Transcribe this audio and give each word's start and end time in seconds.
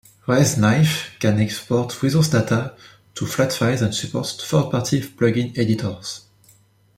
ResKnife 0.25 1.19
can 1.19 1.39
export 1.39 2.01
resource 2.01 2.29
data 2.29 2.75
to 3.13 3.27
flat 3.27 3.53
files 3.53 3.83
and 3.83 3.93
supports 3.93 4.33
third-party 4.43 5.05
plug-in 5.09 5.53
editors. 5.55 6.25